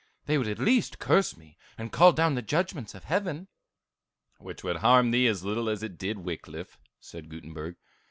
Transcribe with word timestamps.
They 0.25 0.39
would 0.39 0.47
at 0.47 0.57
least 0.57 0.97
curse 0.97 1.37
me, 1.37 1.59
and 1.77 1.91
call 1.91 2.11
down 2.11 2.33
the 2.33 2.41
judgments 2.41 2.95
of 2.95 3.03
Heaven." 3.03 3.47
"Which 4.39 4.63
would 4.63 4.77
harm 4.77 5.11
thee 5.11 5.27
as 5.27 5.43
little 5.45 5.69
as 5.69 5.83
it 5.83 5.99
did 5.99 6.17
Wickliffe," 6.17 6.79
said 6.99 7.29
Gutenberg. 7.29 7.75